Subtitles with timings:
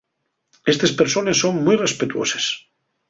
[0.71, 2.49] Estes persones son mui respetuoses.